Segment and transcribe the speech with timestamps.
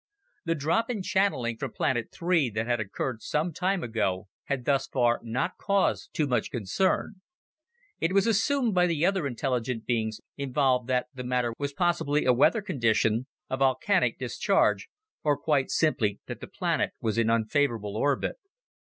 [0.45, 4.87] The drop in channeling from Planet III that had occurred some time ago had thus
[4.87, 7.21] far not caused too much concern.
[7.99, 12.33] It was assumed by the other intelligent beings involved that the matter was possibly a
[12.33, 14.89] weather condition, a volcanic discharge
[15.23, 18.37] or quite simply that the planet was in unfavorable orbit.